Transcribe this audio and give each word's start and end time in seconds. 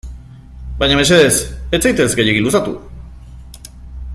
Baina 0.79 0.95
mesedez, 1.01 1.35
ez 1.77 1.81
zaitez 1.89 2.09
gehiegi 2.21 2.43
luzatu. 2.47 2.75